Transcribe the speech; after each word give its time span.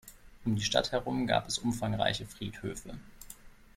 Um 0.45 0.55
die 0.55 0.63
Stadt 0.63 0.91
herum 0.93 1.27
gab 1.27 1.47
es 1.47 1.59
umfangreiche 1.59 2.25
Friedhöfe. 2.25 2.97